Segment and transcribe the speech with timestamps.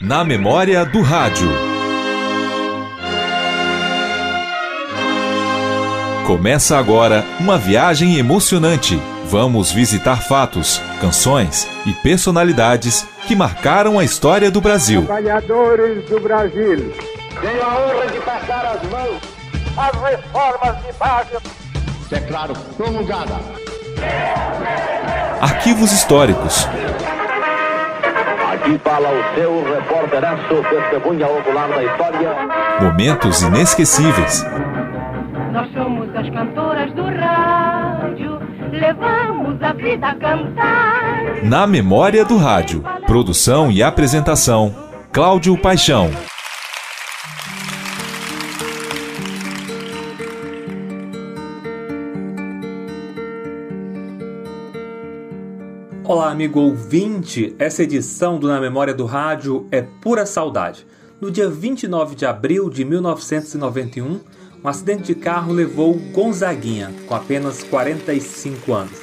[0.00, 1.48] Na memória do rádio.
[6.26, 9.00] Começa agora uma viagem emocionante.
[9.26, 15.04] Vamos visitar fatos, canções e personalidades que marcaram a história do Brasil.
[15.04, 16.94] Trabalhadores do Brasil.
[17.40, 19.20] Tenho a honra de passar as mãos
[19.76, 21.36] às reformas de base.
[22.10, 23.34] Declaro promulgada.
[25.40, 26.66] Arquivos históricos.
[28.62, 32.30] Aqui fala o seu repórteraço, testemunha ocular da história.
[32.80, 34.46] Momentos inesquecíveis.
[35.52, 38.38] Nós somos as cantoras do rádio,
[38.70, 41.42] levamos a vida a cantar.
[41.42, 42.84] Na memória do rádio.
[43.04, 44.72] Produção e apresentação:
[45.12, 46.08] Cláudio Paixão.
[56.12, 57.56] Olá, amigo ouvinte!
[57.58, 60.86] Essa edição do Na Memória do Rádio é pura saudade.
[61.18, 64.20] No dia 29 de abril de 1991,
[64.62, 69.00] um acidente de carro levou Gonzaguinha, com apenas 45 anos.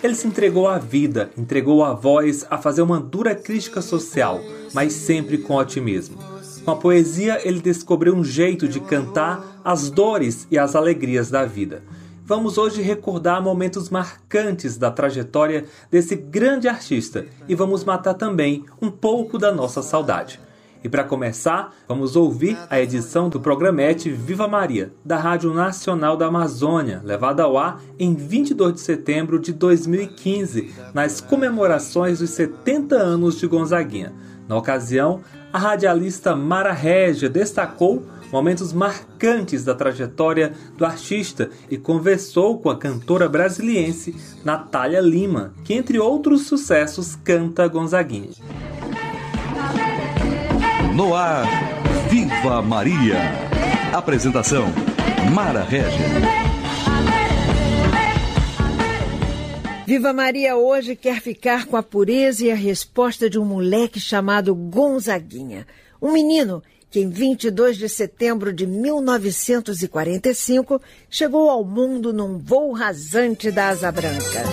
[0.00, 4.40] Ele se entregou à vida, entregou a voz a fazer uma dura crítica social,
[4.72, 6.18] mas sempre com otimismo.
[6.64, 11.44] Com a poesia, ele descobriu um jeito de cantar as dores e as alegrias da
[11.44, 11.82] vida.
[12.26, 18.90] Vamos hoje recordar momentos marcantes da trajetória desse grande artista e vamos matar também um
[18.90, 20.40] pouco da nossa saudade.
[20.82, 26.26] E para começar, vamos ouvir a edição do programete Viva Maria, da Rádio Nacional da
[26.26, 33.38] Amazônia, levada ao ar em 22 de setembro de 2015, nas comemorações dos 70 anos
[33.38, 34.14] de Gonzaguinha.
[34.48, 35.20] Na ocasião,
[35.52, 42.76] a radialista Mara Régia destacou momentos marcantes da trajetória do artista e conversou com a
[42.76, 48.30] cantora brasiliense Natália Lima, que entre outros sucessos canta Gonzaguinha.
[50.94, 51.46] No ar,
[52.08, 53.18] Viva Maria.
[53.92, 54.66] Apresentação:
[55.32, 56.44] Mara Régia.
[59.86, 64.54] Viva Maria hoje quer ficar com a pureza e a resposta de um moleque chamado
[64.54, 65.66] Gonzaguinha.
[66.00, 66.62] Um menino
[66.94, 73.90] que em 22 de setembro de 1945 chegou ao mundo num voo rasante da Asa
[73.90, 74.44] Branca.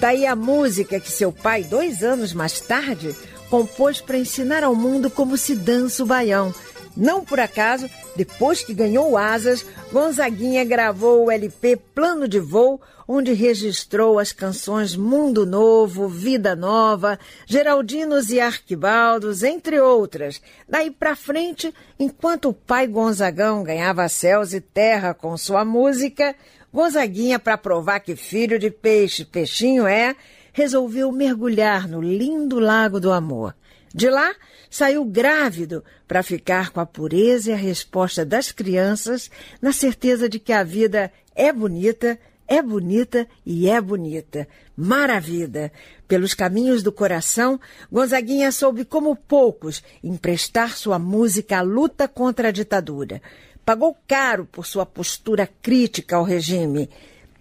[0.00, 3.12] Daí a música que seu pai, dois anos mais tarde,
[3.50, 6.54] compôs para ensinar ao mundo como se dança o baião.
[6.98, 13.32] Não por acaso, depois que ganhou asas, Gonzaguinha gravou o LP Plano de Voo, onde
[13.32, 17.16] registrou as canções Mundo Novo, Vida Nova,
[17.46, 20.42] Geraldinos e Arquibaldos, entre outras.
[20.68, 26.34] Daí para frente, enquanto o pai Gonzagão ganhava céus e terra com sua música,
[26.74, 30.16] Gonzaguinha, para provar que filho de peixe, peixinho é,
[30.52, 33.54] resolveu mergulhar no lindo lago do amor.
[33.94, 34.34] De lá,
[34.70, 40.38] saiu grávido para ficar com a pureza e a resposta das crianças, na certeza de
[40.38, 44.48] que a vida é bonita, é bonita e é bonita.
[44.76, 45.72] Maravilha!
[46.06, 47.60] Pelos caminhos do coração,
[47.92, 53.20] Gonzaguinha soube, como poucos, emprestar sua música à luta contra a ditadura.
[53.64, 56.88] Pagou caro por sua postura crítica ao regime.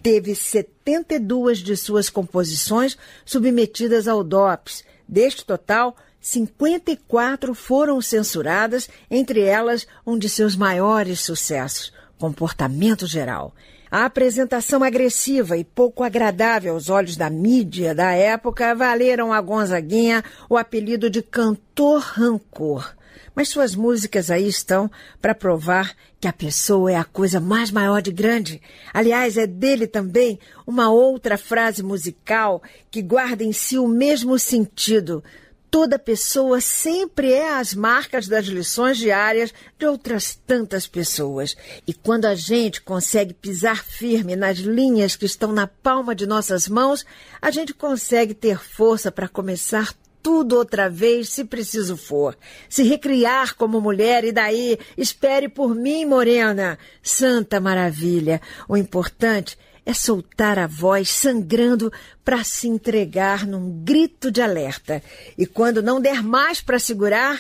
[0.04, 4.84] Teve 72 de suas composições submetidas ao DOPS.
[5.08, 5.96] Deste total,
[6.28, 13.56] 54 foram censuradas, entre elas um de seus maiores sucessos, Comportamento Geral.
[13.90, 20.22] A apresentação agressiva e pouco agradável aos olhos da mídia da época valeram a Gonzaguinha
[20.50, 22.94] o apelido de cantor rancor.
[23.34, 28.02] Mas suas músicas aí estão para provar que a pessoa é a coisa mais maior
[28.02, 28.62] de grande.
[28.94, 32.62] Aliás, é dele também uma outra frase musical
[32.92, 35.24] que guarda em si o mesmo sentido.
[35.70, 41.58] Toda pessoa sempre é as marcas das lições diárias de outras tantas pessoas.
[41.86, 46.68] E quando a gente consegue pisar firme nas linhas que estão na palma de nossas
[46.70, 47.06] mãos,
[47.42, 49.94] a gente consegue ter força para começar
[50.28, 52.38] tudo outra vez, se preciso for.
[52.68, 56.78] Se recriar como mulher e daí, espere por mim, morena.
[57.02, 58.42] Santa maravilha.
[58.68, 61.90] O importante é soltar a voz sangrando
[62.26, 65.02] para se entregar num grito de alerta.
[65.38, 67.40] E quando não der mais para segurar,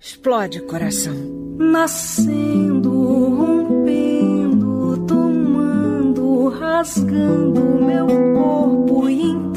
[0.00, 1.14] explode o coração.
[1.58, 2.90] Nascendo,
[3.28, 9.51] rompendo, tomando, rasgando meu corpo, e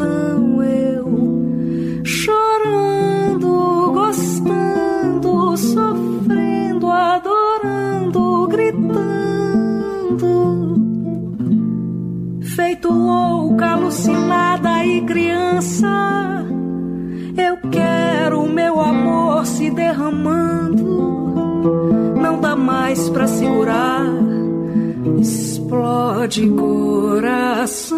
[13.95, 15.88] alucinada e criança.
[17.38, 20.83] Eu quero o meu amor se derramando,
[22.21, 24.06] não dá mais pra segurar,
[25.19, 27.95] explode coração.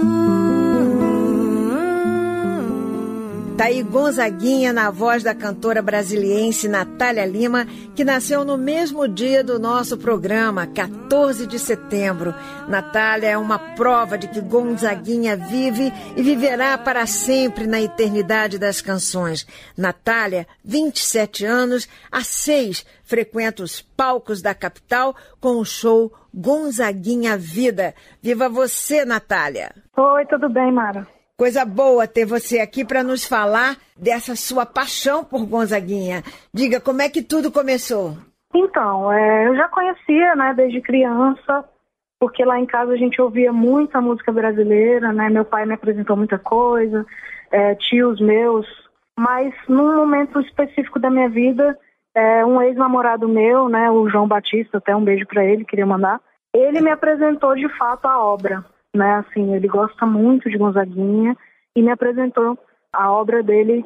[3.57, 7.65] Tá aí Gonzaguinha na voz da cantora brasiliense Natália Lima,
[7.95, 12.35] que nasceu no mesmo dia do nosso programa, 14 de setembro.
[12.67, 18.79] Natália é uma prova de que Gonzaguinha vive e viverá para sempre na eternidade das
[18.79, 19.47] canções.
[19.75, 27.95] Natália, 27 anos, há seis, frequenta os palcos da capital com o show Gonzaguinha Vida.
[28.21, 29.73] Viva você, Natália!
[29.97, 31.16] Oi, tudo bem, Mara?
[31.39, 36.23] Coisa boa ter você aqui para nos falar dessa sua paixão por Gonzaguinha.
[36.51, 38.17] Diga, como é que tudo começou?
[38.55, 41.63] Então, é, eu já conhecia, né, desde criança,
[42.19, 45.29] porque lá em casa a gente ouvia muita música brasileira, né?
[45.29, 47.05] Meu pai me apresentou muita coisa,
[47.51, 48.65] é, tios meus,
[49.15, 51.77] mas num momento específico da minha vida,
[52.15, 56.19] é, um ex-namorado meu, né, o João Batista, até um beijo para ele, queria mandar,
[56.51, 59.15] ele me apresentou de fato a obra né?
[59.15, 61.35] Assim, ele gosta muito de Gonzaguinha
[61.75, 62.57] e me apresentou
[62.91, 63.85] a obra dele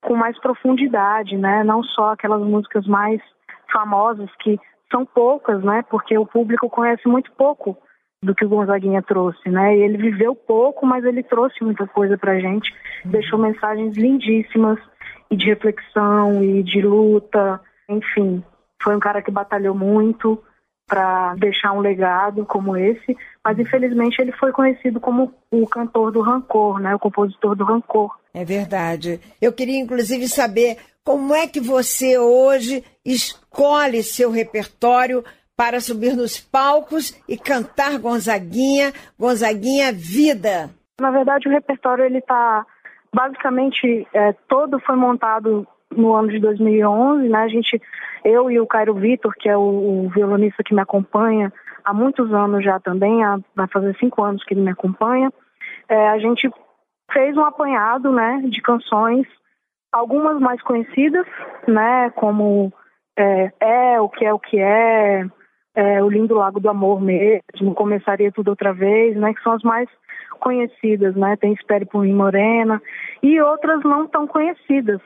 [0.00, 1.62] com mais profundidade, né?
[1.64, 3.20] Não só aquelas músicas mais
[3.72, 4.58] famosas que
[4.90, 5.82] são poucas, né?
[5.88, 7.76] Porque o público conhece muito pouco
[8.22, 9.76] do que o Gonzaguinha trouxe, né?
[9.76, 12.72] Ele viveu pouco, mas ele trouxe muita coisa pra gente,
[13.04, 14.78] deixou mensagens lindíssimas
[15.30, 18.44] e de reflexão e de luta, enfim.
[18.80, 20.40] Foi um cara que batalhou muito,
[20.86, 26.20] para deixar um legado como esse, mas infelizmente ele foi conhecido como o cantor do
[26.20, 28.14] rancor, né, o compositor do rancor.
[28.34, 29.20] É verdade.
[29.40, 35.24] Eu queria inclusive saber como é que você hoje escolhe seu repertório
[35.56, 40.70] para subir nos palcos e cantar Gonzaguinha, Gonzaguinha Vida.
[41.00, 42.66] Na verdade, o repertório ele está
[43.14, 45.66] basicamente é, todo foi montado
[45.96, 47.38] no ano de 2011, né?
[47.38, 47.80] A gente,
[48.24, 49.60] eu e o Cairo Vitor, que é o,
[50.06, 51.52] o, violonista que me acompanha
[51.84, 55.32] há muitos anos já também, há, vai fazer cinco anos que ele me acompanha,
[55.88, 56.50] é, a gente
[57.12, 59.26] fez um apanhado, né, de canções,
[59.92, 61.26] algumas mais conhecidas,
[61.68, 62.72] né, como
[63.16, 65.26] é, é o que é o que é,
[65.74, 69.62] é, o lindo Lago do Amor mesmo, começaria tudo outra vez, né, que são as
[69.62, 69.88] mais
[70.40, 72.80] conhecidas, né, tem Espere por mim Morena
[73.22, 75.00] e outras não tão conhecidas,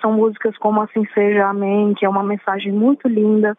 [0.00, 3.56] são músicas como Assim Seja Amém, que é uma mensagem muito linda,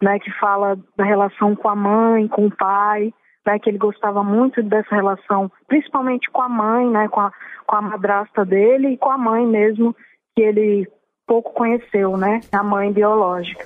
[0.00, 3.12] né, que fala da relação com a mãe, com o pai,
[3.46, 7.32] né, que ele gostava muito dessa relação, principalmente com a mãe, né, com a,
[7.66, 9.94] com a madrasta dele e com a mãe mesmo,
[10.34, 10.88] que ele
[11.26, 13.64] pouco conheceu, né, a mãe biológica.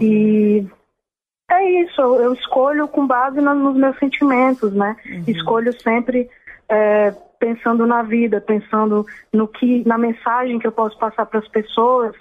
[0.00, 0.64] E
[1.50, 5.24] é isso, eu escolho com base nos meus sentimentos, né, uhum.
[5.26, 6.30] escolho sempre
[6.72, 11.48] é, pensando na vida, pensando no que, na mensagem que eu posso passar para as
[11.48, 12.16] pessoas,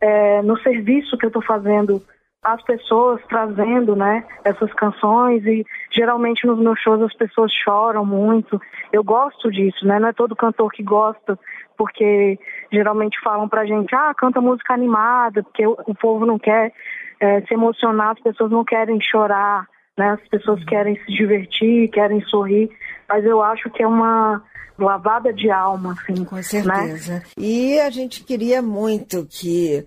[0.00, 2.00] é, no serviço que eu estou fazendo
[2.40, 8.60] às pessoas, trazendo, né, essas canções e geralmente nos meus shows as pessoas choram muito.
[8.92, 9.98] Eu gosto disso, né?
[9.98, 11.36] Não é todo cantor que gosta,
[11.76, 12.38] porque
[12.72, 16.72] geralmente falam pra gente, ah, canta música animada, porque o, o povo não quer
[17.18, 19.66] é, se emocionar, as pessoas não querem chorar,
[19.98, 20.10] né?
[20.10, 22.70] As pessoas querem se divertir, querem sorrir,
[23.08, 24.42] mas eu acho que é uma
[24.78, 26.24] lavada de alma, assim.
[26.24, 26.42] Com né?
[26.42, 27.14] certeza.
[27.14, 27.22] Né?
[27.36, 29.84] E a gente queria muito que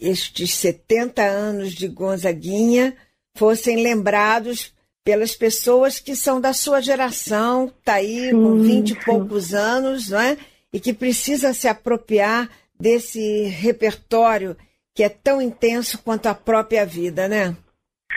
[0.00, 2.94] estes 70 anos de Gonzaguinha
[3.36, 4.72] fossem lembrados
[5.02, 10.08] pelas pessoas que são da sua geração, tá aí sim, com 20 e poucos anos,
[10.10, 10.36] não é?
[10.72, 12.48] E que precisa se apropriar
[12.78, 14.56] desse repertório
[14.94, 17.54] que é tão intenso quanto a própria vida, né?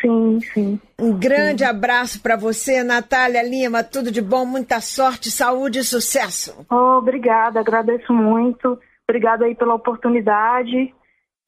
[0.02, 0.80] Sim, sim.
[1.00, 1.70] Um grande sim.
[1.70, 3.84] abraço para você, Natália Lima.
[3.84, 6.66] Tudo de bom, muita sorte, saúde e sucesso.
[6.72, 8.80] Oh, obrigada, agradeço muito.
[9.10, 10.94] Obrigada aí pela oportunidade.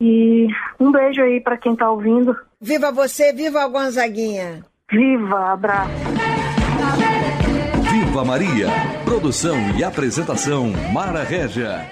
[0.02, 0.48] E
[0.80, 2.36] um beijo aí para quem está ouvindo.
[2.62, 4.66] Viva você, viva a Gonzaguinha.
[4.90, 5.92] Viva, abraço.
[7.92, 8.68] Viva Maria.
[9.04, 11.86] Produção e apresentação Mara Régia.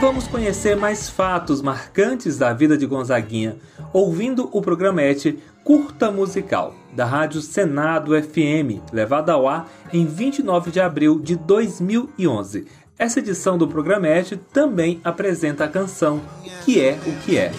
[0.00, 3.56] Vamos conhecer mais fatos marcantes da vida de Gonzaguinha
[3.92, 10.80] ouvindo o programete Curta Musical, da Rádio Senado FM, levada ao ar em 29 de
[10.80, 12.66] abril de 2011.
[12.98, 16.20] Essa edição do programete também apresenta a canção
[16.64, 17.50] Que é o que é.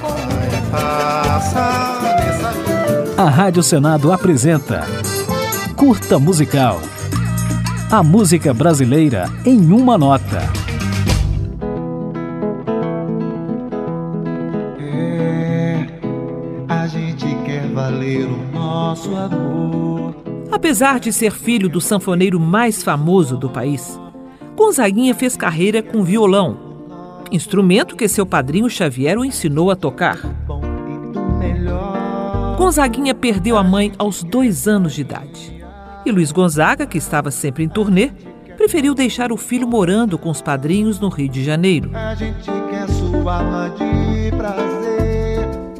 [0.00, 0.20] Como
[3.16, 4.86] A Rádio Senado apresenta
[5.76, 6.80] Curta Musical.
[7.92, 10.38] A música brasileira em uma nota.
[14.78, 15.86] É,
[16.68, 20.14] a gente quer valer o nosso amor.
[20.52, 23.98] Apesar de ser filho do sanfoneiro mais famoso do país,
[24.54, 26.58] Gonzaguinha fez carreira com violão,
[27.32, 30.20] instrumento que seu padrinho Xavier o ensinou a tocar.
[31.42, 35.59] É Gonzaguinha perdeu a mãe aos dois anos de idade.
[36.04, 38.10] E Luiz Gonzaga, que estava sempre em turnê,
[38.56, 41.90] preferiu deixar o filho morando com os padrinhos no Rio de Janeiro.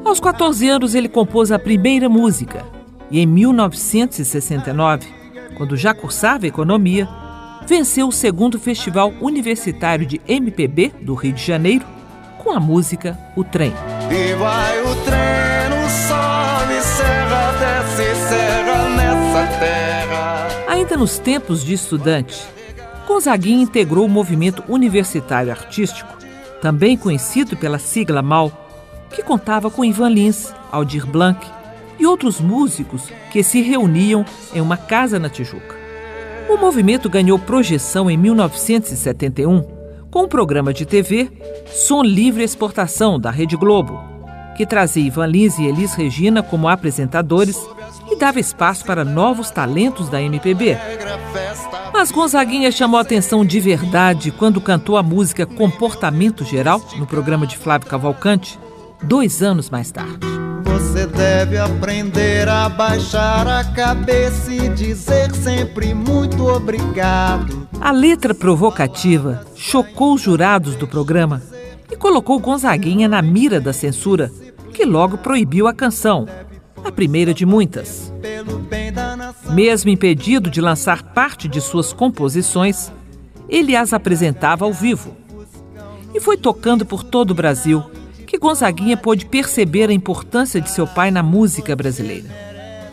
[0.05, 2.65] Aos 14 anos, ele compôs a primeira música.
[3.11, 5.07] E em 1969,
[5.57, 7.09] quando já cursava economia,
[7.67, 11.85] venceu o segundo Festival Universitário de MPB do Rio de Janeiro
[12.39, 13.73] com a música O Trem.
[14.11, 15.51] E vai o trem
[16.09, 18.90] sobe serra, desce serra
[19.31, 20.49] nessa terra.
[20.69, 22.43] Ainda nos tempos de estudante,
[23.07, 26.13] Gonzaguinha integrou o movimento universitário artístico,
[26.61, 28.53] também conhecido pela sigla MAL,
[29.11, 31.47] que contava com Ivan Lins, Aldir Blanc
[31.99, 35.79] e outros músicos que se reuniam em uma casa na Tijuca.
[36.49, 39.65] O movimento ganhou projeção em 1971
[40.11, 41.31] com o programa de TV
[41.67, 44.01] Som Livre Exportação da Rede Globo,
[44.57, 47.57] que trazia Ivan Lins e Elis Regina como apresentadores
[48.21, 50.77] dava espaço para novos talentos da MPB.
[51.93, 57.57] Mas Gonzaguinha chamou atenção de verdade quando cantou a música Comportamento Geral no programa de
[57.57, 58.59] Flávio Cavalcante,
[59.03, 60.19] dois anos mais tarde.
[60.65, 67.67] Você deve aprender a baixar a cabeça e dizer sempre muito obrigado.
[67.81, 71.41] A letra provocativa chocou os jurados do programa
[71.91, 74.31] e colocou Gonzaguinha na mira da censura,
[74.75, 76.27] que logo proibiu a canção,
[76.85, 78.10] a primeira de muitas.
[79.55, 82.93] Mesmo impedido de lançar parte de suas composições,
[83.49, 85.17] ele as apresentava ao vivo.
[86.15, 87.85] E foi tocando por todo o Brasil
[88.27, 92.29] que Gonzaguinha pôde perceber a importância de seu pai na música brasileira.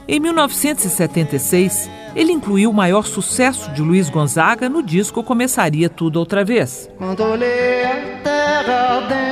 [0.08, 6.44] Em 1976, ele incluiu o maior sucesso de Luiz Gonzaga no disco Começaria Tudo Outra
[6.44, 6.90] Vez.
[6.98, 9.28] Quando olhei a terra ardendo.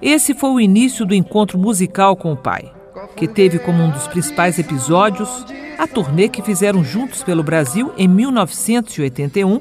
[0.00, 2.72] Esse foi o início do encontro musical com o pai,
[3.16, 5.28] que teve como um dos principais episódios
[5.78, 9.60] a turnê que fizeram juntos pelo Brasil em 1981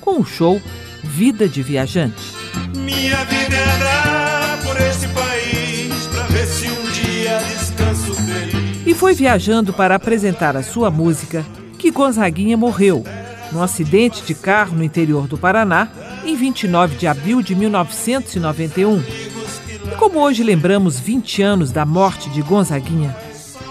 [0.00, 0.60] com o show
[1.02, 2.34] Vida de Viajante.
[2.74, 8.86] Minha vida é andar por esse país pra ver se um dia descanso feliz.
[8.86, 11.44] E foi viajando para apresentar a sua música
[11.78, 13.04] que Gonzaguinha morreu
[13.52, 15.88] num acidente de carro no interior do Paraná
[16.24, 19.27] em 29 de abril de 1991.
[19.90, 23.16] E como hoje lembramos 20 anos da morte de Gonzaguinha,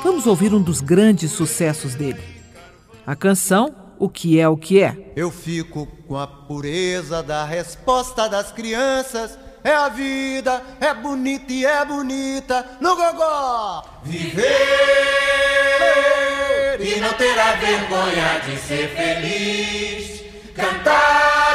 [0.04, 2.22] vamos ouvir um dos grandes sucessos dele.
[3.06, 5.12] A canção O que é o que é.
[5.16, 9.38] Eu fico com a pureza da resposta das crianças.
[9.64, 13.84] É a vida, é bonita e é bonita no gogó.
[14.04, 14.48] Viver
[16.80, 20.24] e não terá vergonha de ser feliz.
[20.54, 21.47] Cantar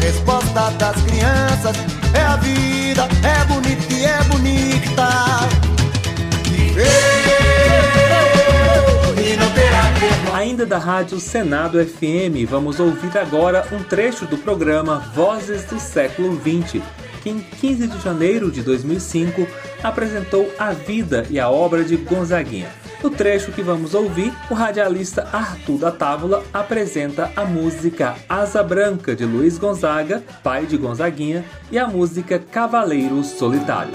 [0.00, 1.76] Resposta das crianças.
[2.14, 5.08] É a vida, é bonita e é bonita.
[10.34, 16.38] Ainda da Rádio Senado FM, vamos ouvir agora um trecho do programa Vozes do Século
[16.40, 16.82] XX,
[17.22, 19.46] que em 15 de janeiro de 2005
[19.82, 22.68] apresentou a vida e a obra de Gonzaguinha.
[23.02, 29.14] No trecho que vamos ouvir, o radialista Arthur da Távola apresenta a música Asa Branca
[29.14, 33.92] de Luiz Gonzaga, pai de Gonzaguinha, e a música Cavaleiro Solitário.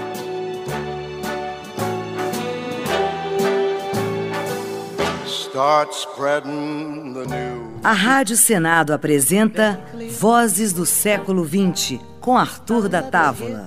[7.84, 9.80] A Rádio Senado apresenta
[10.18, 13.66] Vozes do Século XX, com Arthur da Távola.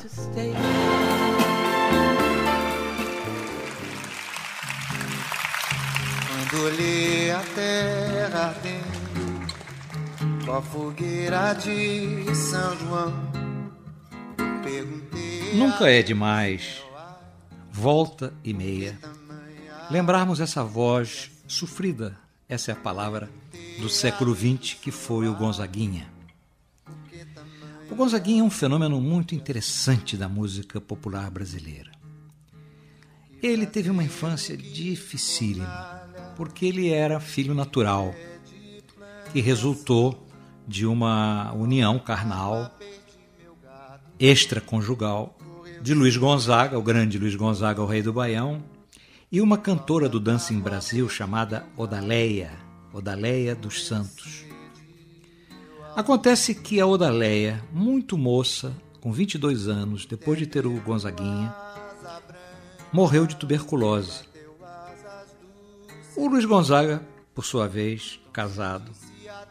[6.68, 13.14] Olhei a terra ardendo com a fogueira de São João,
[14.64, 15.56] perguntei.
[15.56, 16.84] Nunca é demais,
[17.72, 19.00] volta e meia,
[19.90, 22.18] lembrarmos essa voz sofrida,
[22.50, 23.30] essa é a palavra,
[23.80, 26.12] do século XX que foi o Gonzaguinha.
[27.90, 31.92] O Gonzaguinha é um fenômeno muito interessante da música popular brasileira.
[33.42, 35.97] Ele teve uma infância dificílima,
[36.38, 38.14] porque ele era filho natural,
[39.34, 40.24] que resultou
[40.68, 42.72] de uma união carnal
[44.20, 45.36] extraconjugal
[45.82, 48.64] de Luiz Gonzaga, o grande Luiz Gonzaga, o rei do Baião,
[49.32, 52.52] e uma cantora do em Brasil chamada Odaleia,
[52.94, 54.46] Odaleia dos Santos.
[55.96, 61.54] Acontece que a Odaleia, muito moça, com 22 anos, depois de ter o Gonzaguinha,
[62.94, 64.27] morreu de tuberculose.
[66.18, 68.92] O Luiz Gonzaga, por sua vez, casado,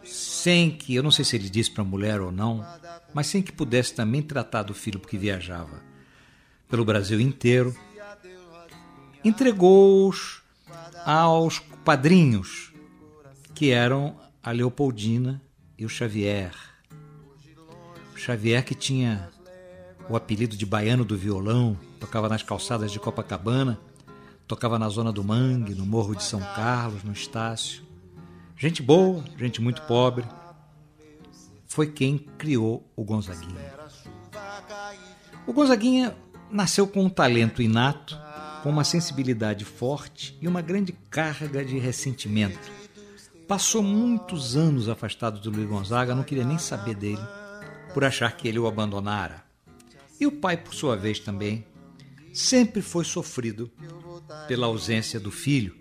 [0.02, 2.66] sem que, eu não sei se ele disse para a mulher ou não,
[3.14, 5.80] mas sem que pudesse também tratar do filho porque viajava
[6.68, 7.72] pelo Brasil inteiro,
[9.24, 10.42] entregou-os
[11.04, 12.72] aos padrinhos,
[13.54, 15.40] que eram a Leopoldina
[15.78, 16.52] e o Xavier.
[18.12, 19.30] O Xavier que tinha
[20.10, 23.78] o apelido de baiano do violão, tocava nas calçadas de Copacabana,
[24.46, 27.82] tocava na zona do Mangue, no Morro de São Carlos, no Estácio.
[28.56, 30.24] Gente boa, gente muito pobre.
[31.66, 33.74] Foi quem criou o Gonzaguinha.
[35.46, 36.16] O Gonzaguinha
[36.50, 38.18] nasceu com um talento inato,
[38.62, 42.70] com uma sensibilidade forte e uma grande carga de ressentimento.
[43.46, 47.22] Passou muitos anos afastado do Luiz Gonzaga, não queria nem saber dele,
[47.92, 49.44] por achar que ele o abandonara.
[50.18, 51.64] E o pai, por sua vez, também,
[52.32, 53.70] sempre foi sofrido
[54.46, 55.76] pela ausência do filho,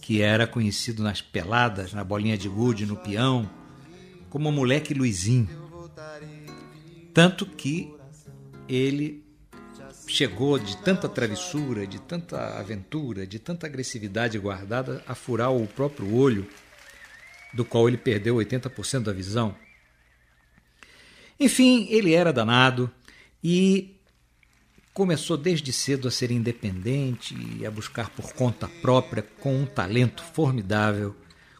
[0.00, 3.48] que era conhecido nas peladas, na bolinha de gude, no peão,
[4.28, 5.48] como o moleque Luizinho.
[7.14, 7.94] Tanto que
[8.68, 9.22] ele
[10.06, 16.14] chegou de tanta travessura, de tanta aventura, de tanta agressividade guardada a furar o próprio
[16.14, 16.46] olho,
[17.54, 19.54] do qual ele perdeu 80% da visão.
[21.38, 22.90] Enfim, ele era danado
[23.42, 23.96] e
[24.94, 30.22] começou desde cedo a ser independente e a buscar por conta própria com um talento
[30.22, 31.16] formidável,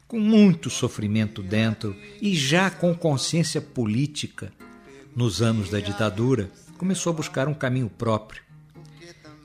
[0.06, 4.52] com muito sofrimento dentro e já com consciência política
[5.16, 8.42] nos anos da ditadura, começou a buscar um caminho próprio,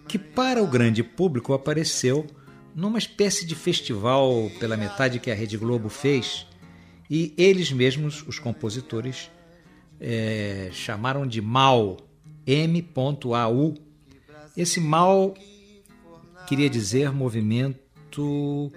[0.07, 2.27] que para o grande público apareceu
[2.75, 6.45] numa espécie de festival pela metade que a Rede Globo fez,
[7.09, 9.31] e eles mesmos, os compositores,
[9.99, 12.06] é, chamaram de MAU,
[12.47, 13.75] M.AU.
[14.55, 15.33] Esse MAU
[16.47, 18.71] queria dizer movimento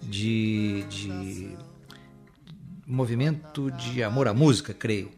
[0.00, 1.56] de, de
[2.86, 5.10] movimento de amor à música, creio.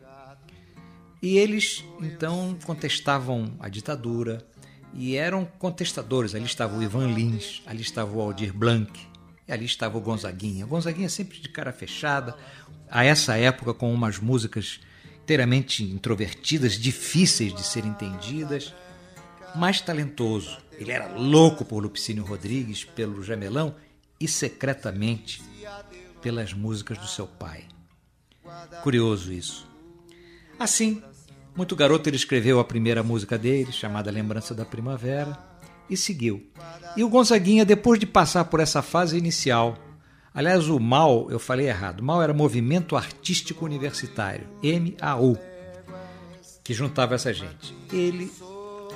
[1.20, 4.46] E eles então contestavam a ditadura
[4.94, 6.34] e eram contestadores.
[6.34, 8.90] Ali estava o Ivan Lins, ali estava o Aldir Blanc,
[9.46, 10.64] ali estava o Gonzaguinha.
[10.64, 12.34] O Gonzaguinha sempre de cara fechada,
[12.90, 14.80] a essa época com umas músicas
[15.28, 18.72] inteiramente introvertidas, difíceis de serem entendidas,
[19.54, 20.56] mas talentoso.
[20.72, 23.74] Ele era louco por Lupicínio Rodrigues, pelo Jamelão
[24.18, 25.42] e secretamente
[26.22, 27.64] pelas músicas do seu pai.
[28.82, 29.68] Curioso isso.
[30.58, 31.02] Assim,
[31.54, 35.38] muito garoto, ele escreveu a primeira música dele, chamada Lembrança da Primavera,
[35.90, 36.50] e seguiu.
[36.96, 39.76] E o Gonzaguinha, depois de passar por essa fase inicial,
[40.38, 45.37] aliás, o MAU, eu falei errado, MAU era Movimento Artístico Universitário, MAU,
[46.62, 47.74] que juntava essa gente.
[47.92, 48.31] Ele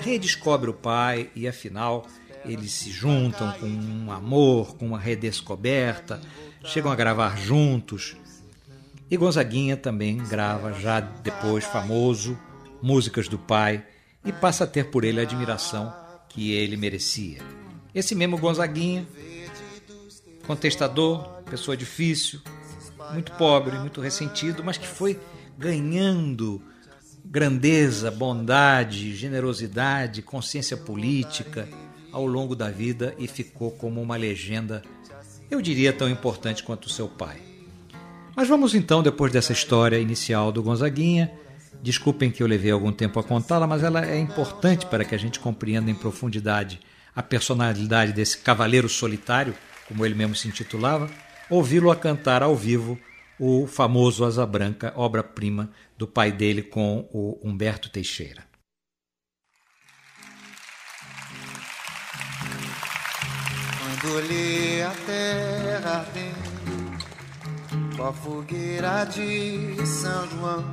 [0.01, 2.07] redescobre o pai e, afinal,
[2.45, 6.21] eles se juntam com um amor, com uma redescoberta,
[6.63, 8.17] chegam a gravar juntos.
[9.11, 12.39] E Gonzaguinha também grava, já depois famoso,
[12.81, 13.85] músicas do pai
[14.25, 15.93] e passa a ter por ele a admiração
[16.29, 17.41] que ele merecia.
[17.93, 19.05] Esse mesmo Gonzaguinha,
[20.47, 22.41] contestador, pessoa difícil,
[23.13, 25.19] muito pobre, muito ressentido, mas que foi
[25.59, 26.63] ganhando
[27.25, 31.69] grandeza, bondade, generosidade, consciência política
[32.13, 34.83] ao longo da vida e ficou como uma legenda,
[35.51, 37.41] eu diria tão importante quanto seu pai.
[38.35, 41.33] Mas vamos então, depois dessa história inicial do Gonzaguinha,
[41.83, 45.19] desculpem que eu levei algum tempo a contá-la, mas ela é importante para que a
[45.19, 46.81] gente compreenda em profundidade
[47.15, 49.55] a personalidade desse cavaleiro solitário,
[49.93, 51.11] como ele mesmo se intitulava,
[51.51, 52.99] ouvi-lo a cantar ao vivo
[53.39, 58.43] o famoso Asa Branca, obra-prima do pai dele com o Humberto Teixeira.
[63.79, 66.37] Quando olhei a terra ardendo
[67.97, 70.65] com a fogueira de São João,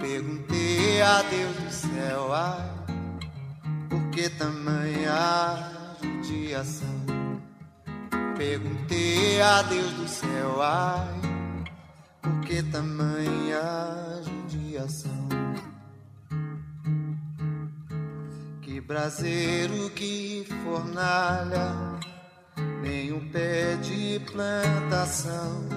[0.00, 2.72] perguntei a Deus do céu, ai,
[3.88, 5.70] por que tamanha
[6.24, 7.17] judiação?
[8.38, 11.20] Perguntei a Deus do céu, ai,
[12.22, 15.28] por que tamanha judiação?
[18.62, 21.98] Que braseiro, que fornalha,
[22.80, 25.68] nem um pé de plantação.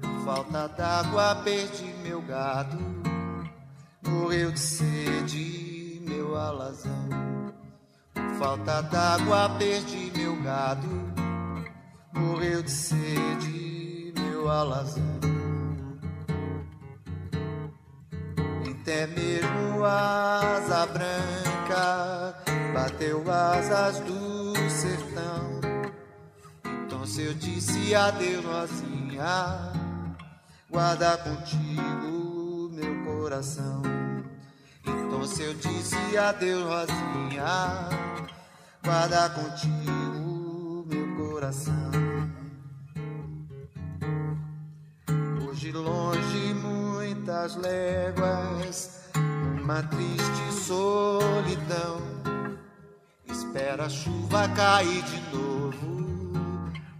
[0.00, 2.78] Por falta d'água, perdi meu gado,
[4.06, 7.08] morreu de sede meu alazão.
[8.14, 11.15] Por falta d'água, perdi meu gado,
[12.16, 15.16] morreu de sede meu alazão.
[18.86, 22.34] Até mesmo asa branca
[22.72, 25.60] bateu asas do sertão.
[26.86, 29.72] Então se eu disse adeus, Rosinha,
[30.70, 33.82] guarda contigo meu coração.
[34.86, 37.88] Então se eu disse adeus, Rosinha,
[38.84, 42.05] guarda contigo meu coração.
[47.46, 49.00] Muitas léguas,
[49.62, 52.02] uma triste solidão.
[53.26, 56.32] Espera a chuva cair de novo,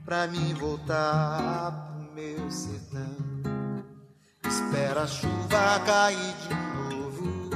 [0.05, 3.17] pra mim voltar pro meu sertão.
[4.47, 6.55] Espera a chuva cair de
[6.95, 7.51] novo,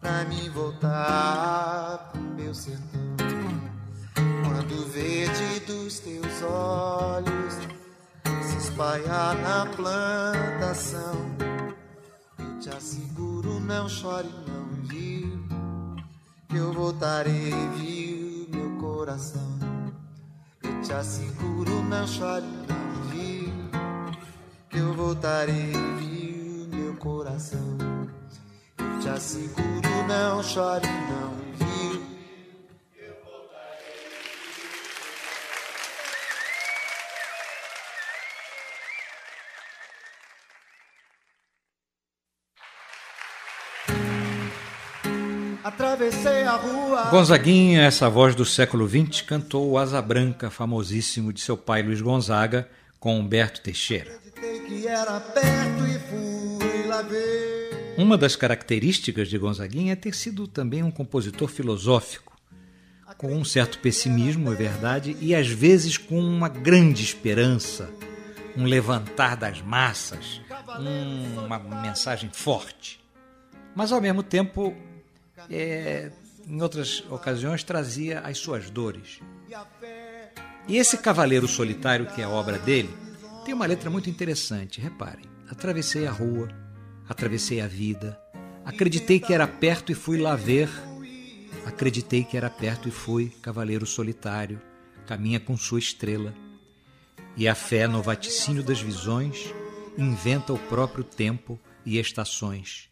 [0.00, 3.00] pra mim voltar pro meu sertão.
[4.44, 7.54] Quando o verde dos teus olhos
[8.42, 11.59] se espalhar na plantação.
[12.60, 15.42] Te asseguro, não chore, não, viu?
[16.46, 19.58] Que eu voltarei, viu, meu coração.
[20.62, 23.50] Eu te asseguro, não chore, não, viu?
[24.68, 27.78] Que eu voltarei, viu, meu coração.
[28.78, 31.69] Eu te asseguro, não chore, não, viu?
[46.00, 47.02] Atravessei a rua.
[47.10, 52.00] Gonzaguinha, essa voz do século XX, cantou o Asa Branca, famosíssimo de seu pai Luiz
[52.00, 52.66] Gonzaga,
[52.98, 54.10] com Humberto Teixeira.
[57.98, 62.34] Uma das características de Gonzaguinha é ter sido também um compositor filosófico,
[63.18, 67.90] com um certo pessimismo, é verdade, e às vezes com uma grande esperança,
[68.56, 70.40] um levantar das massas,
[70.78, 72.98] um- uma mensagem forte.
[73.76, 74.74] Mas ao mesmo tempo,
[75.48, 76.10] é,
[76.46, 79.20] em outras ocasiões, trazia as suas dores.
[80.68, 82.90] E esse Cavaleiro Solitário, que é a obra dele,
[83.44, 84.80] tem uma letra muito interessante.
[84.80, 86.48] Reparem: atravessei a rua,
[87.08, 88.20] atravessei a vida,
[88.64, 90.68] acreditei que era perto e fui lá ver.
[91.66, 94.60] Acreditei que era perto e fui, Cavaleiro Solitário,
[95.06, 96.34] caminha com sua estrela.
[97.36, 99.52] E a fé no vaticínio das visões
[99.96, 102.89] inventa o próprio tempo e estações.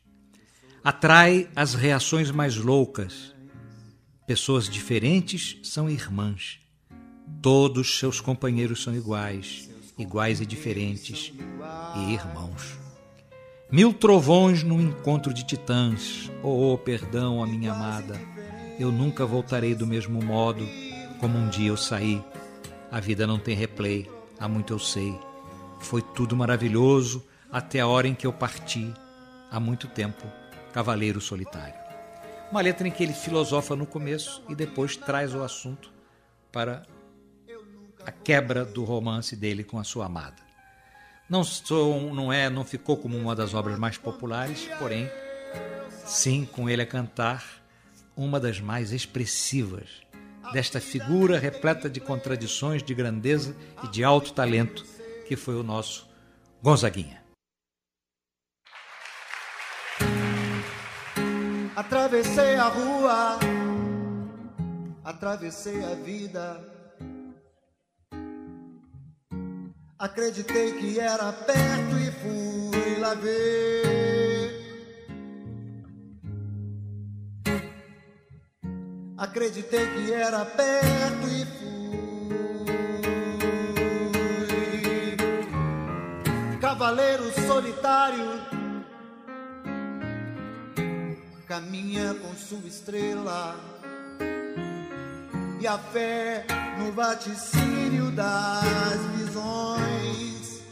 [0.82, 3.34] Atrai as reações mais loucas.
[4.26, 6.60] Pessoas diferentes são irmãs.
[7.42, 11.32] Todos seus companheiros são iguais, iguais e diferentes,
[11.96, 12.78] e irmãos.
[13.70, 16.30] Mil trovões num encontro de titãs.
[16.42, 18.18] Oh, perdão, a minha amada.
[18.78, 20.66] Eu nunca voltarei do mesmo modo
[21.20, 22.24] como um dia eu saí.
[22.90, 25.18] A vida não tem replay, há muito eu sei.
[25.80, 28.92] Foi tudo maravilhoso até a hora em que eu parti,
[29.50, 30.26] há muito tempo,
[30.78, 31.74] cavaleiro solitário.
[32.52, 35.92] Uma letra em que ele filosofa no começo e depois traz o assunto
[36.52, 36.86] para
[38.06, 40.36] a quebra do romance dele com a sua amada.
[41.28, 45.10] Não, sou, não é, não ficou como uma das obras mais populares, porém,
[46.06, 47.44] sim, com ele a cantar,
[48.16, 50.06] uma das mais expressivas
[50.52, 54.86] desta figura repleta de contradições, de grandeza e de alto talento
[55.26, 56.08] que foi o nosso
[56.62, 57.27] Gonzaguinha.
[61.78, 63.38] Atravessei a rua,
[65.04, 66.60] atravessei a vida.
[69.96, 74.58] Acreditei que era perto e fui lá ver.
[79.16, 81.78] Acreditei que era perto e fui.
[86.60, 88.57] Cavaleiro solitário
[91.58, 93.56] caminha com sua estrela
[95.60, 96.46] e a fé
[96.78, 100.62] no vaticínio das visões.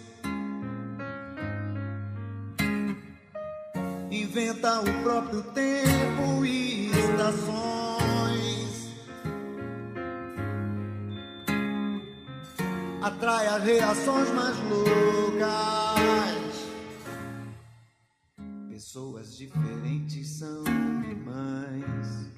[4.09, 7.35] Inventa o próprio tempo e estações.
[13.03, 16.46] Atrai as reações mais loucas.
[19.37, 20.65] Diferentes são
[21.11, 22.31] irmãs.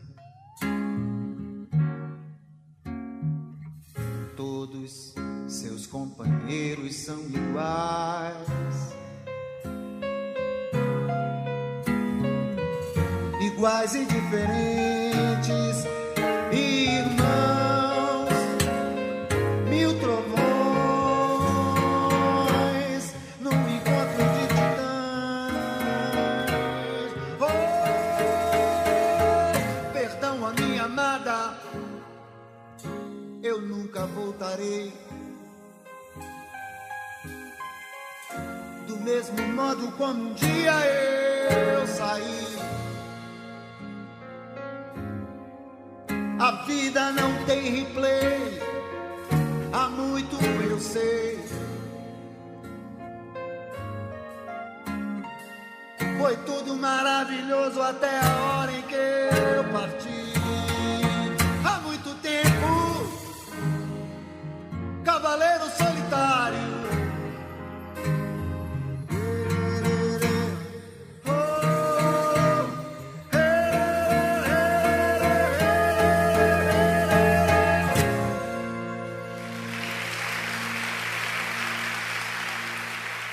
[4.37, 5.15] Todos
[5.47, 8.97] seus companheiros são iguais.
[13.43, 15.85] Iguais e diferentes,
[16.53, 17.18] irmãos,
[34.49, 34.93] voltarei.
[38.87, 40.73] Do mesmo modo como um dia
[41.75, 42.59] eu saí.
[46.41, 48.63] A vida não tem replay,
[49.73, 50.37] há muito
[50.71, 51.39] eu sei.
[56.19, 60.28] Foi tudo maravilhoso até a hora em que eu parti.
[65.29, 65.98] Cavaleiro solitário.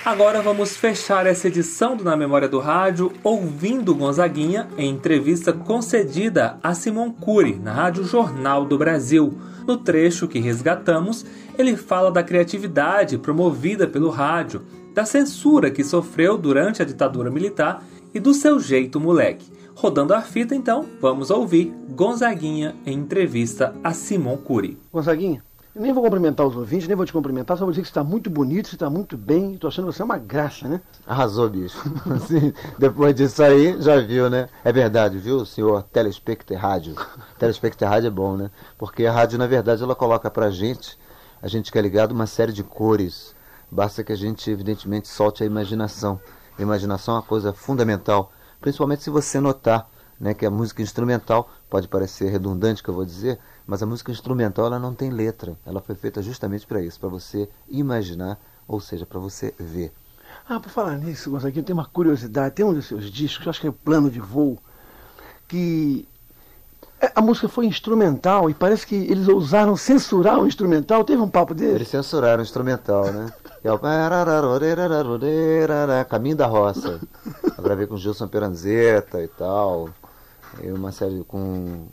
[0.06, 6.60] Agora vamos fechar essa edição do Na Memória do Rádio ouvindo Gonzaguinha em entrevista concedida
[6.62, 9.36] a Simon Cury na Rádio Jornal do Brasil.
[9.66, 11.26] No trecho que resgatamos,
[11.58, 14.64] ele fala da criatividade promovida pelo rádio,
[14.94, 19.52] da censura que sofreu durante a ditadura militar e do seu jeito moleque.
[19.74, 24.78] Rodando a fita, então, vamos ouvir Gonzaguinha em entrevista a Simon Cury.
[24.94, 25.44] Gonzaguinha,
[25.76, 27.92] eu nem vou cumprimentar os ouvintes, nem vou te cumprimentar, só vou dizer que você
[27.92, 30.80] está muito bonito, você está muito bem, estou achando você uma graça, né?
[31.06, 31.78] Arrasou, bicho.
[32.16, 34.48] Assim, depois disso aí, já viu, né?
[34.64, 36.96] É verdade, viu, senhor Telespecter Rádio?
[37.38, 38.50] Telespecter Rádio é bom, né?
[38.78, 40.98] Porque a rádio, na verdade, ela coloca pra gente,
[41.42, 43.36] a gente que é ligado, uma série de cores.
[43.70, 46.22] Basta que a gente, evidentemente, solte a imaginação.
[46.58, 51.50] A imaginação é uma coisa fundamental, principalmente se você notar né, que a música instrumental,
[51.70, 55.58] pode parecer redundante que eu vou dizer, mas a música instrumental ela não tem letra.
[55.66, 59.92] Ela foi feita justamente para isso, para você imaginar, ou seja, para você ver.
[60.48, 62.54] Ah, por falar nisso, Gonzaguinho, tem uma curiosidade.
[62.54, 64.60] Tem um dos seus discos, eu acho que é Plano de Voo,
[65.48, 66.08] que
[67.02, 71.04] é, a música foi instrumental e parece que eles ousaram censurar o instrumental.
[71.04, 71.76] Teve um papo dele?
[71.76, 73.32] Eles censuraram o instrumental, né?
[73.64, 73.80] É o
[76.06, 77.02] Caminho da Roça.
[77.58, 79.90] Eu gravei com Gilson Peranzeta e tal.
[80.64, 81.88] E uma série com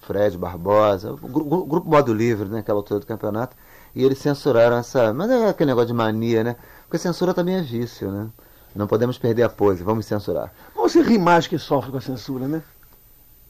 [0.00, 3.56] Fred Barbosa, o gru- grupo Modo Livre, né, aquela altura do campeonato,
[3.94, 5.12] e eles censuraram essa.
[5.12, 6.56] Mas é aquele negócio de mania, né?
[6.84, 8.28] Porque censura também é vício, né?
[8.74, 10.52] Não podemos perder a pose, vamos censurar.
[10.74, 12.62] Você ri mais que sofre com a censura, né?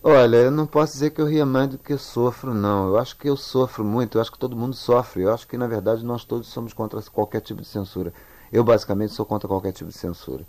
[0.03, 2.89] Olha, eu não posso dizer que eu ria mais do que eu sofro, não.
[2.89, 5.23] Eu acho que eu sofro muito, eu acho que todo mundo sofre.
[5.23, 8.13] Eu acho que, na verdade, nós todos somos contra qualquer tipo de censura.
[8.53, 10.47] Eu, basicamente, sou contra qualquer tipo de censura.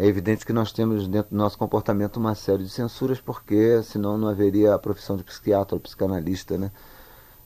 [0.00, 4.16] É evidente que nós temos dentro do nosso comportamento uma série de censuras, porque senão
[4.16, 6.72] não haveria a profissão de psiquiatra ou psicanalista, né?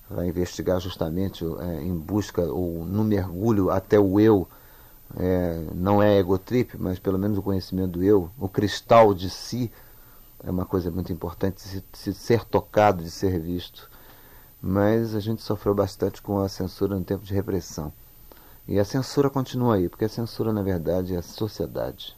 [0.08, 4.46] Vai investigar justamente é, em busca ou no mergulho até o eu.
[5.16, 9.68] É, não é egotrip, mas pelo menos o conhecimento do eu, o cristal de si
[10.44, 13.90] é uma coisa muito importante de, se, de ser tocado, de ser visto.
[14.62, 17.92] Mas a gente sofreu bastante com a censura no tempo de repressão.
[18.68, 22.16] E a censura continua aí, porque a censura, na verdade, é a sociedade.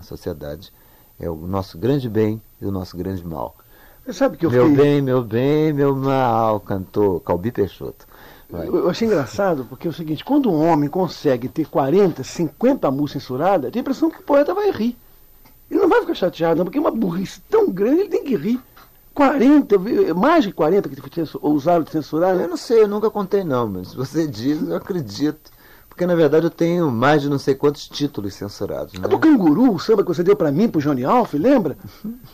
[0.00, 0.72] A sociedade
[1.18, 3.54] é o nosso grande bem e o nosso grande mal.
[4.02, 4.82] Você sabe que eu Meu fiquei...
[4.82, 8.06] bem, meu bem, meu mal, cantou Calbi Peixoto.
[8.48, 8.66] Vai.
[8.66, 13.22] Eu achei engraçado porque é o seguinte, quando um homem consegue ter 40, 50 músicas
[13.22, 14.96] censuradas, tem a impressão que o poeta vai rir.
[15.70, 18.36] Ele não vai ficar chateado, não, porque é uma burrice tão grande, ele tem que
[18.36, 18.58] rir.
[19.14, 19.76] 40,
[20.14, 22.44] mais de 40 que usaram de censurar, né?
[22.44, 25.50] Eu não sei, eu nunca contei não, mas se você diz, eu acredito.
[26.00, 28.94] Porque na verdade eu tenho mais de não sei quantos títulos censurados.
[28.94, 29.00] Né?
[29.04, 31.76] É do Canguru, o samba que você deu pra mim, pro Johnny Alf, lembra?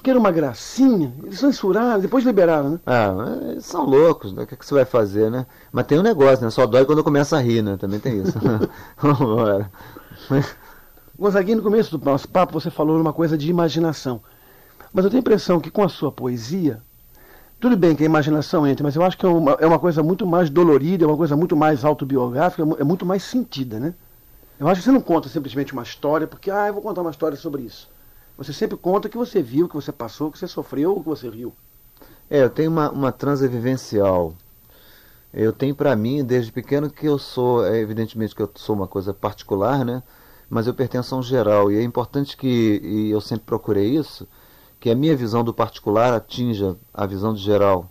[0.05, 1.13] Que era uma gracinha.
[1.25, 2.81] Eles censuraram, depois liberaram, né?
[2.87, 3.13] Ah,
[3.51, 4.45] eles são loucos, né?
[4.45, 5.47] O que, é que você vai fazer, né?
[5.73, 6.51] Mas tem um negócio, né?
[6.53, 7.77] Só dói quando começa a rir, né?
[7.77, 8.39] Também tem isso.
[9.03, 9.69] Vamos embora.
[11.19, 14.23] Gonzaguinho, no começo do nosso papo, você falou uma coisa de imaginação.
[14.93, 16.81] Mas eu tenho a impressão que com a sua poesia,
[17.59, 20.03] tudo bem que a imaginação entra, mas eu acho que é uma, é uma coisa
[20.03, 23.95] muito mais dolorida, é uma coisa muito mais autobiográfica, é muito mais sentida, né?
[24.59, 27.11] Eu acho que você não conta simplesmente uma história, porque, ah, eu vou contar uma
[27.11, 27.89] história sobre isso.
[28.39, 30.97] Você sempre conta o que você viu, o que você passou, o que você sofreu,
[30.97, 31.55] o que você riu.
[32.29, 34.35] É, eu tenho uma, uma transa vivencial.
[35.33, 38.87] Eu tenho para mim, desde pequeno, que eu sou, é, evidentemente que eu sou uma
[38.87, 40.03] coisa particular, né?
[40.49, 41.71] Mas eu pertenço a um geral.
[41.71, 44.27] E é importante que, e eu sempre procurei isso,
[44.87, 47.91] que a minha visão do particular atinja a visão do geral.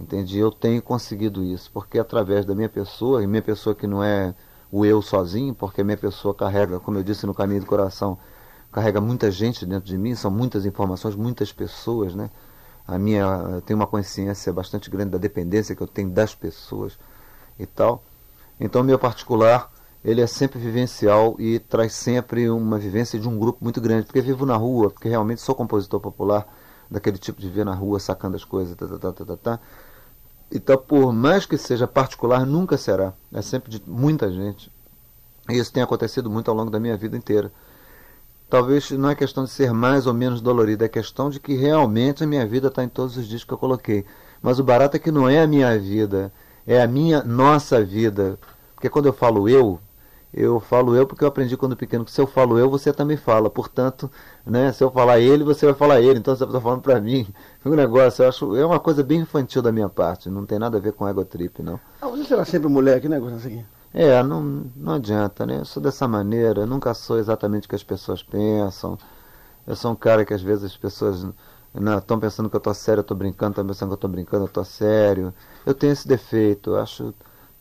[0.00, 0.36] Entendi?
[0.36, 4.34] Eu tenho conseguido isso, porque através da minha pessoa, e minha pessoa que não é
[4.68, 8.18] o eu sozinho, porque a minha pessoa carrega, como eu disse no caminho do coração,
[8.72, 12.28] carrega muita gente dentro de mim, são muitas informações, muitas pessoas, né?
[12.84, 16.98] A minha, tenho uma consciência bastante grande da dependência que eu tenho das pessoas
[17.56, 18.02] e tal.
[18.58, 19.70] Então, meu particular,
[20.04, 24.20] ele é sempre vivencial e traz sempre uma vivência de um grupo muito grande, porque
[24.20, 26.46] vivo na rua, porque realmente sou compositor popular,
[26.90, 29.60] daquele tipo de ver na rua sacando as coisas, tá, tá, tá, tá, tá, tá.
[30.52, 33.14] Então, por mais que seja particular, nunca será.
[33.32, 34.70] É sempre de muita gente.
[35.48, 37.50] E isso tem acontecido muito ao longo da minha vida inteira.
[38.48, 42.22] Talvez não é questão de ser mais ou menos dolorido, é questão de que realmente
[42.22, 44.04] a minha vida está em todos os dias que eu coloquei.
[44.40, 46.32] Mas o barato é que não é a minha vida,
[46.66, 48.38] é a minha, nossa vida.
[48.74, 49.80] Porque quando eu falo eu,
[50.36, 53.16] eu falo eu porque eu aprendi quando pequeno que se eu falo eu, você também
[53.16, 53.48] fala.
[53.48, 54.10] Portanto,
[54.44, 56.18] né, se eu falar ele, você vai falar ele.
[56.18, 57.26] Então você está falando para mim.
[57.64, 60.28] Um negócio, eu acho, é uma coisa bem infantil da minha parte.
[60.28, 61.80] Não tem nada a ver com ego trip, não.
[62.02, 63.64] Ah, você será sempre moleque, né, Gonçalves?
[63.94, 65.60] É, não, não adianta, né?
[65.60, 68.98] Eu sou dessa maneira, eu nunca sou exatamente o que as pessoas pensam.
[69.66, 71.26] Eu sou um cara que às vezes as pessoas
[71.74, 74.44] estão pensando que eu tô sério, eu tô brincando, estão pensando que eu tô brincando,
[74.44, 75.32] eu tô sério.
[75.64, 77.14] Eu tenho esse defeito, eu acho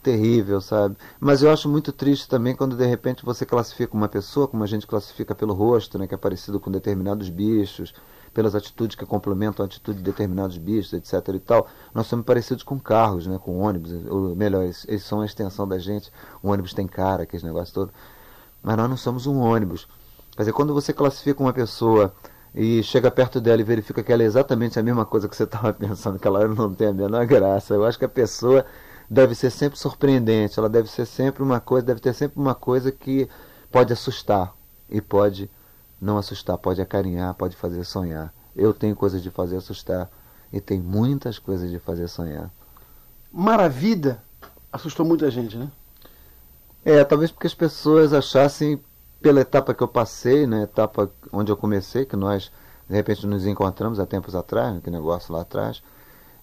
[0.04, 0.96] terrível, sabe?
[1.20, 4.68] Mas eu acho muito triste também quando de repente você classifica uma pessoa, como a
[4.68, 7.94] gente classifica pelo rosto, né, que é parecido com determinados bichos,
[8.34, 11.68] pelas atitudes que complementam a atitude de determinados bichos, etc e tal.
[11.94, 15.68] Nós somos parecidos com carros, né, com ônibus, ou melhor, eles, eles são a extensão
[15.68, 16.12] da gente.
[16.42, 17.94] O ônibus tem cara, aquele negócio todo.
[18.62, 19.88] Mas nós não somos um ônibus.
[20.36, 22.14] Quer dizer, quando você classifica uma pessoa
[22.56, 25.44] e chega perto dela e verifica que ela é exatamente a mesma coisa que você
[25.44, 27.74] estava pensando, que ela não tem a menor graça.
[27.74, 28.66] Eu acho que a pessoa
[29.14, 32.92] deve ser sempre surpreendente, ela deve ser sempre uma coisa, deve ter sempre uma coisa
[32.92, 33.30] que
[33.72, 34.56] pode assustar
[34.90, 35.50] e pode
[36.02, 38.34] não assustar, pode acarinhar, pode fazer sonhar.
[38.56, 40.10] Eu tenho coisas de fazer assustar
[40.52, 42.52] e tem muitas coisas de fazer sonhar.
[43.32, 44.20] Maravilha
[44.72, 45.72] assustou muita gente, né?
[46.84, 48.82] É, talvez porque as pessoas achassem
[49.22, 52.52] pela etapa que eu passei, né, etapa onde eu comecei, que nós
[52.90, 55.84] de repente nos encontramos há tempos atrás, que negócio lá atrás,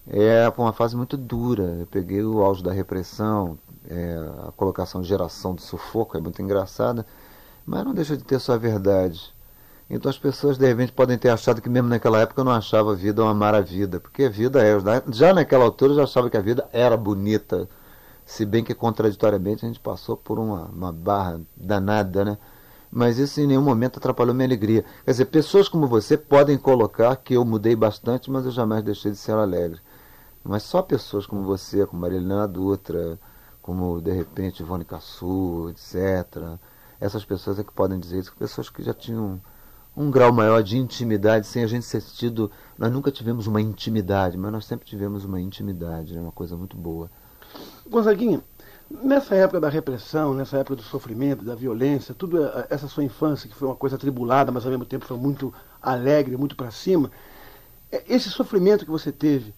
[0.07, 1.77] é uma fase muito dura.
[1.79, 3.57] Eu peguei o auge da repressão,
[3.87, 4.15] é,
[4.47, 7.05] a colocação de geração de sufoco, é muito engraçada,
[7.65, 9.33] mas não deixa de ter sua verdade.
[9.89, 12.93] Então as pessoas de repente podem ter achado que mesmo naquela época eu não achava
[12.93, 14.77] a vida uma maravilha, porque a vida é.
[15.11, 17.67] Já naquela altura eu já achava que a vida era bonita,
[18.25, 22.37] se bem que contraditoriamente a gente passou por uma, uma barra danada, né?
[22.91, 24.85] Mas isso em nenhum momento atrapalhou minha alegria.
[25.05, 29.11] Quer dizer, pessoas como você podem colocar que eu mudei bastante, mas eu jamais deixei
[29.11, 29.79] de ser alegre.
[30.43, 33.19] Mas só pessoas como você, como Marilena Dutra,
[33.61, 36.57] como de repente Ivone Cassu, etc.
[36.99, 39.39] Essas pessoas é que podem dizer isso, pessoas que já tinham
[39.95, 42.49] um grau maior de intimidade, sem a gente ser tido.
[42.77, 46.21] Nós nunca tivemos uma intimidade, mas nós sempre tivemos uma intimidade, né?
[46.21, 47.09] uma coisa muito boa.
[47.87, 48.41] Gonzaguinha,
[48.89, 53.49] nessa época da repressão, nessa época do sofrimento, da violência, tudo eh, essa sua infância,
[53.49, 57.11] que foi uma coisa atribulada, mas ao mesmo tempo foi muito alegre, muito para cima,
[57.91, 59.53] eh, esse sofrimento que você teve,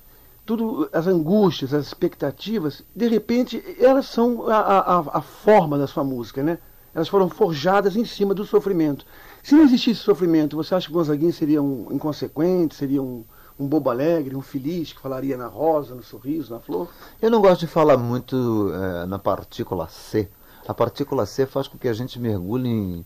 [0.45, 6.03] tudo as angústias, as expectativas, de repente elas são a, a, a forma da sua
[6.03, 6.57] música, né?
[6.93, 9.05] Elas foram forjadas em cima do sofrimento.
[9.41, 13.25] Se não existisse sofrimento, você acha que Gonzaguinha seria um inconsequente, seria um,
[13.59, 16.89] um bobo alegre, um feliz, que falaria na rosa, no sorriso, na flor?
[17.19, 20.29] Eu não gosto de falar muito é, na partícula C.
[20.67, 23.05] A partícula C faz com que a gente mergulhe em,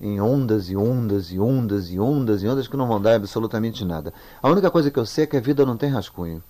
[0.00, 3.84] em ondas e ondas e ondas e ondas e ondas que não vão dar absolutamente
[3.84, 4.14] nada.
[4.42, 6.42] A única coisa que eu sei é que a vida não tem rascunho.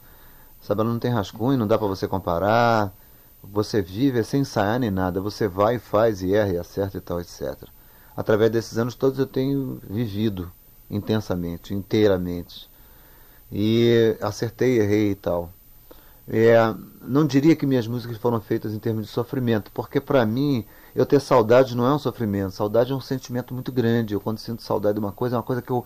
[0.67, 2.93] Sabe, ela não tem rascunho, não dá para você comparar.
[3.41, 5.21] Você vive sem ensaiar nem nada.
[5.21, 7.69] Você vai, faz e erra e acerta e tal, etc.
[8.17, 10.51] Através desses anos todos eu tenho vivido
[10.91, 12.69] intensamente, inteiramente.
[13.53, 15.53] E acertei, errei e tal.
[16.27, 16.57] É,
[17.01, 20.65] não diria que minhas músicas foram feitas em termos de sofrimento, porque para mim
[20.97, 22.51] eu ter saudade não é um sofrimento.
[22.51, 24.15] Saudade é um sentimento muito grande.
[24.15, 25.85] Eu quando sinto saudade de uma coisa, é uma coisa que eu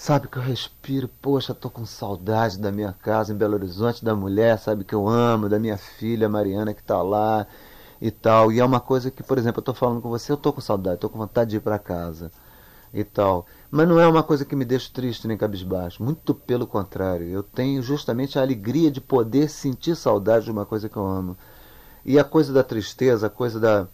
[0.00, 4.16] sabe que eu respiro, poxa, tô com saudade da minha casa em Belo Horizonte, da
[4.16, 7.46] mulher, sabe que eu amo, da minha filha Mariana que tá lá
[8.00, 8.50] e tal.
[8.50, 10.60] E é uma coisa que, por exemplo, eu tô falando com você, eu tô com
[10.62, 12.32] saudade, tô com vontade de ir para casa
[12.94, 13.44] e tal.
[13.70, 17.28] Mas não é uma coisa que me deixa triste nem cabisbaixo, muito pelo contrário.
[17.28, 21.36] Eu tenho justamente a alegria de poder sentir saudade de uma coisa que eu amo.
[22.06, 23.86] E a coisa da tristeza, a coisa da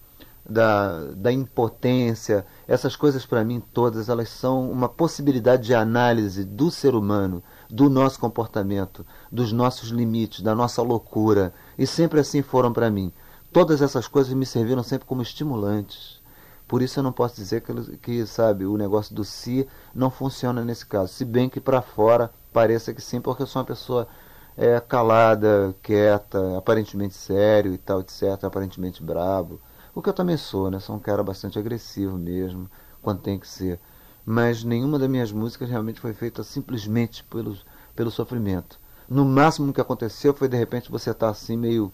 [0.48, 6.70] da, da impotência, essas coisas para mim todas elas são uma possibilidade de análise do
[6.70, 12.72] ser humano, do nosso comportamento, dos nossos limites, da nossa loucura, e sempre assim foram
[12.72, 13.12] para mim.
[13.52, 16.20] Todas essas coisas me serviram sempre como estimulantes.
[16.68, 20.64] Por isso eu não posso dizer que, que sabe, o negócio do si não funciona
[20.64, 24.08] nesse caso, se bem que para fora pareça que sim, porque eu sou uma pessoa
[24.56, 29.60] é, calada, quieta, aparentemente sério e tal, etc, aparentemente brabo.
[29.96, 30.78] O que eu também sou, né?
[30.78, 32.70] Sou um cara bastante agressivo mesmo,
[33.00, 33.80] quando tem que ser.
[34.26, 37.56] Mas nenhuma das minhas músicas realmente foi feita simplesmente pelo,
[37.94, 38.78] pelo sofrimento.
[39.08, 41.90] No máximo que aconteceu foi de repente você estar tá assim meio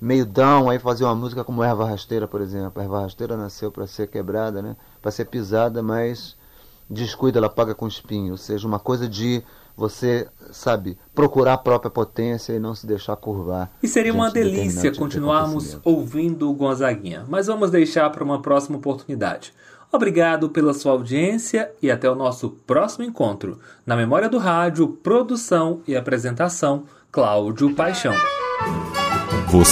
[0.00, 2.80] meio down, aí fazer uma música como Erva Rasteira, por exemplo.
[2.80, 4.74] A Erva Rasteira nasceu para ser quebrada, né?
[5.02, 6.38] Para ser pisada, mas
[6.88, 8.32] descuida, ela paga com espinho.
[8.32, 9.44] Ou seja, uma coisa de
[9.80, 13.70] você, sabe, procurar a própria potência e não se deixar curvar.
[13.82, 18.76] E seria uma delícia tipo continuarmos ouvindo o Gonzaguinha, mas vamos deixar para uma próxima
[18.76, 19.54] oportunidade.
[19.90, 23.58] Obrigado pela sua audiência e até o nosso próximo encontro.
[23.86, 28.14] Na Memória do Rádio, produção e apresentação, Cláudio Paixão.
[29.48, 29.70] Você